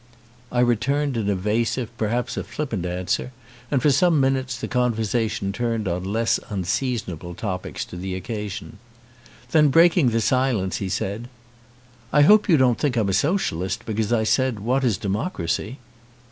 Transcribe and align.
I 0.51 0.61
returned 0.61 1.15
an 1.15 1.29
evasive, 1.29 1.95
perhaps 1.95 2.35
a 2.35 2.43
flippant 2.43 2.87
an 2.87 3.05
swer, 3.05 3.29
and 3.69 3.83
for 3.83 3.91
some 3.91 4.19
minutes 4.19 4.57
the 4.57 4.67
conversation 4.67 5.51
turned 5.53 5.87
on 5.87 6.03
less 6.05 6.39
unseasonable 6.49 7.35
topics 7.35 7.85
to 7.85 7.97
the 7.97 8.19
occa 8.19 8.49
sion. 8.49 8.79
Then 9.51 9.67
breaking 9.69 10.09
his 10.09 10.25
silence, 10.25 10.77
he 10.77 10.89
said: 10.89 11.29
"I 12.11 12.23
hope 12.23 12.49
you 12.49 12.57
don't 12.57 12.79
think 12.79 12.97
I'm 12.97 13.09
a 13.09 13.13
socialist 13.13 13.85
because 13.85 14.11
I 14.11 14.23
said, 14.23 14.59
what 14.61 14.83
is 14.83 14.97
democracy." 14.97 15.77